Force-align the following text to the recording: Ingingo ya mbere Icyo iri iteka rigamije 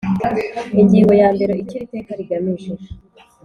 Ingingo 0.81 1.13
ya 1.21 1.27
mbere 1.35 1.53
Icyo 1.61 1.75
iri 1.75 1.85
iteka 1.87 2.11
rigamije 2.19 2.71